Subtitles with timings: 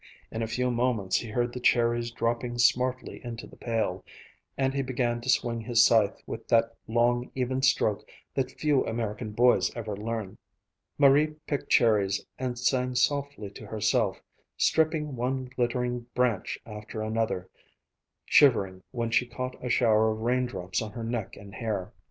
[0.31, 4.03] In a few moments he heard the cherries dropping smartly into the pail,
[4.57, 8.03] and he began to swing his scythe with that long, even stroke
[8.33, 10.39] that few American boys ever learn.
[10.97, 14.23] Marie picked cherries and sang softly to herself,
[14.57, 17.47] stripping one glittering branch after another,
[18.25, 21.93] shivering when she caught a shower of raindrops on her neck and hair.